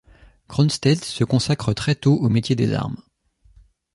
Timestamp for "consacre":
1.23-1.73